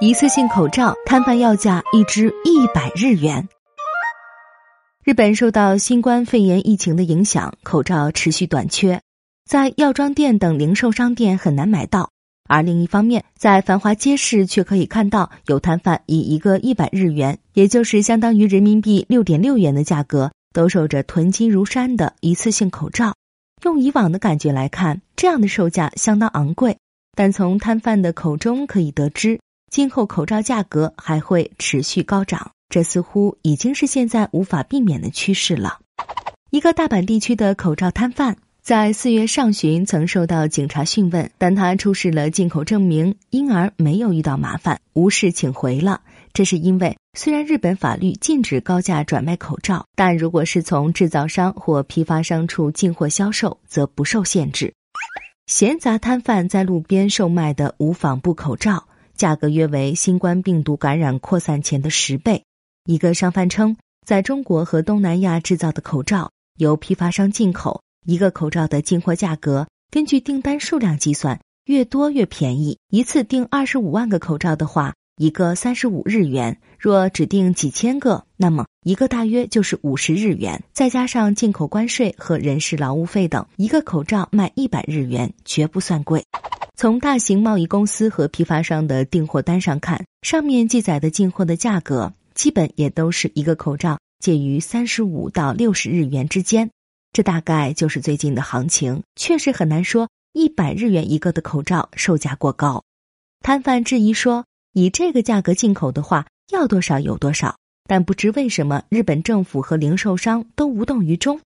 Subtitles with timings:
[0.00, 3.48] 一次性口罩摊贩要价一支一百日元。
[5.04, 9.00] 日本受到新冠肺炎疫情的影响，口罩持续短缺，
[9.48, 12.10] 在药妆店等零售商店很难买到。
[12.48, 23.14] 而另一方面，在繁华街市却可以看到有摊贩以一个一百日元，也就是相当于人民币六点六元的价格，兜售着囤积如山的一次性口罩。
[23.62, 26.76] 用以往的感觉来看，这样的售价相当昂贵。
[27.16, 29.38] 但从摊贩的口中可以得知，
[29.74, 35.80] 今后口罩价格还会持续高涨，这似乎已经是现在无法避免的趋势了。
[36.52, 46.02] 一个大阪地区的口罩摊贩在四月上旬曾受到警察讯问，但他出示了进口证明，因而没有遇到麻烦，无事请回了。
[46.32, 54.72] 这是因为，虽然日本法律禁止高价转卖口罩，但如果是从制造商或批发商处进货销售，则不受限制。
[55.48, 58.86] 闲杂摊贩在路边售卖的无纺布口罩，
[59.16, 62.44] 价格约为新冠病毒感染扩散前的十倍。
[62.84, 63.76] 一个商贩称，
[64.06, 72.78] 在中国和东南亚制造的口罩由批发商进口，一个口罩的进货价格根据订单数量计算，越多越便宜。
[72.90, 74.94] 一次订二十五万个口罩的话。
[75.16, 86.24] 一个三十五日元，若只订几千个，那么一个大约就是五十日元，再加上进口关税和人事劳务费等，一个口罩卖一百日元，绝不算贵。
[86.76, 96.70] 从大型贸易公司和批发商的订货单上看，上面记载的进货的价格，基本也都是一个口罩介于三十五到六十日元之间。
[97.12, 102.82] 这大概就是最近的行情，确实很难说一百日元一个的口罩售价过高。
[103.40, 104.44] 摊贩质疑说。
[104.76, 107.56] 以这个价格进口的话，要多少有多少。
[107.88, 111.40] 但不知为什么，日本政府和零售商都无动于衷。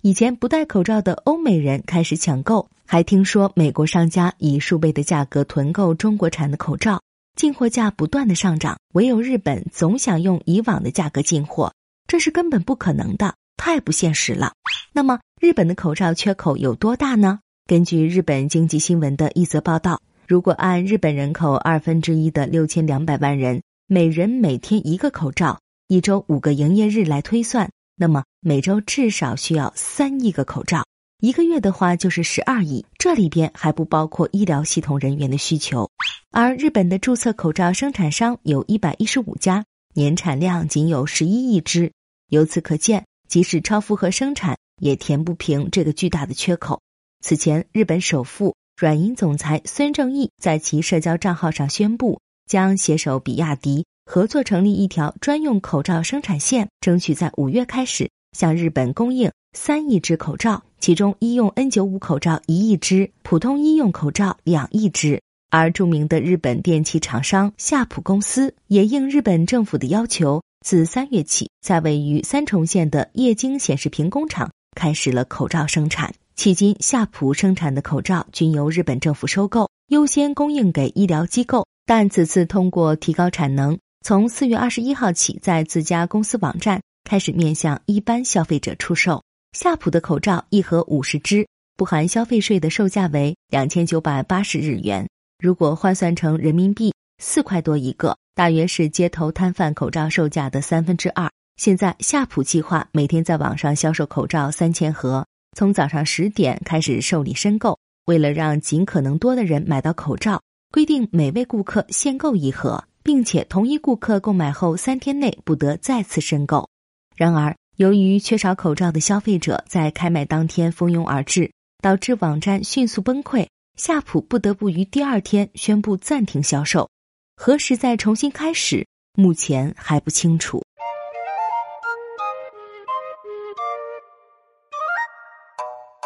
[0.00, 7.02] 以前不戴口罩的欧美人开始抢购，还听说美国商家以数倍的价格囤购中国产的口罩，
[7.34, 8.78] 进货价不断的上涨。
[8.94, 11.72] 唯有日本总想用以往的价格进货，
[12.06, 14.52] 这是根本不可能的，太不现实了。
[14.92, 17.40] 那么，日本的口罩缺口有多大呢？
[17.66, 20.00] 根据日本经济新闻的一则报道。
[20.28, 27.70] 如果按日本人口二分之一的六千两百万人，每人每天一个口罩，一周五个营业日来推算，
[28.00, 30.86] 那么每周至少需要三亿个口罩，
[31.18, 32.86] 一个月的话就是十二亿。
[32.96, 35.90] 这里边还不包括医疗系统人员的需求。
[36.30, 39.64] 而日本的注册口罩生产商有一百一十五家，
[39.94, 41.90] 年产量仅有十一亿只。
[42.28, 46.80] 由此可见，即使超负荷生产，也填不平这个巨大的缺口。
[47.20, 48.54] 此前，日本首富。
[48.80, 65.20] 软银总裁孙正义在其社交账号上宣布，将携手比亚迪合作成立一条专用口罩生产线，争取在五月开始向日本供应三亿只口罩，其中医用 N 九五口罩一亿只，普通医用口罩两亿只。
[65.50, 76.14] 而著名的日本电器厂商夏普公司也应日本政府的要求，自三月起，在位于三重县的液晶显示屏工厂开始了口罩生产。
[76.34, 81.66] 迄今，夏普生产的口罩均由日本政府收购，优先供应给医疗机构。
[81.84, 89.22] 但此次通过提高产能，从四月二十一号起，在自家公司网站开始面向一般消费者出售。
[89.52, 95.06] 夏普的口罩一盒五十只，不含消费税的售价为两千九百八十日元，
[95.38, 101.30] 如果换算成人民币，四块多一个，大约是街头摊贩口罩售价的三分之二。
[101.56, 105.26] 现在，夏普计划每天在网上销售口罩三千盒。
[105.56, 107.76] 从早上十点开始受理申购，
[108.06, 116.68] 为了让尽可能多的人买到口罩，规定每位顾客限购一盒，并且同一顾客购买后三天内不得再次申购。
[117.16, 121.50] 然而，由于缺少口罩的消费者在开卖当天蜂拥而至，
[121.82, 126.90] 导致网站迅速崩溃，夏普不得不于第二天宣布暂停销售。
[127.34, 130.62] 何时再重新开始，目前还不清楚。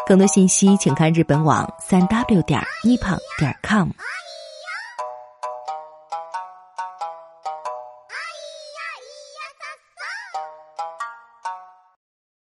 [0.07, 3.89] 更多信息，请看日本网三 w 点一胖点 com。